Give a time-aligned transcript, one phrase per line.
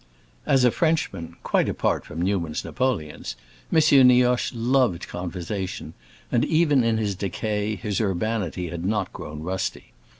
[0.47, 4.07] As a Frenchman—quite apart from Newman's napoleons—M.
[4.07, 5.93] Nioche loved conversation,
[6.31, 9.91] and even in his decay his urbanity had not grown rusty.